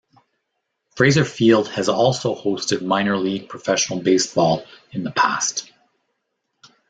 Fraser 0.95 1.23
Field 1.23 1.67
has 1.67 1.87
also 1.87 2.33
hosted 2.33 2.81
minor 2.81 3.17
league 3.19 3.47
professional 3.47 3.99
baseball 4.01 4.65
in 4.91 5.03
the 5.03 5.11
past. 5.11 5.71